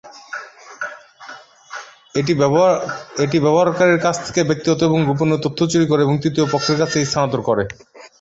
এটি 3.21 3.37
ব্যবহারকারীর 3.39 4.03
কাছ 4.05 4.15
থেকে 4.25 4.41
ব্যক্তিগত 4.43 4.79
এবং 4.83 4.99
গোপনীয় 5.07 5.39
তথ্য 5.45 5.59
চুরি 5.71 5.85
করে 5.87 6.01
এবং 6.03 6.15
তৃতীয় 6.23 6.45
পক্ষের 6.53 6.77
কাছে 6.81 6.97
স্থানান্তর 7.03 7.41
করে। 7.43 7.63